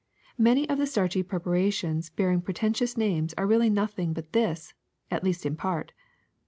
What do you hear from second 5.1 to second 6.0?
at least in part.